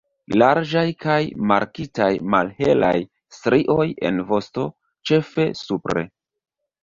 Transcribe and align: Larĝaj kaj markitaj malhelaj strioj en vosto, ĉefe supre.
Larĝaj 0.41 0.83
kaj 1.03 1.17
markitaj 1.51 2.07
malhelaj 2.35 2.95
strioj 3.39 3.85
en 4.11 4.17
vosto, 4.31 4.65
ĉefe 5.11 5.45
supre. 5.63 6.07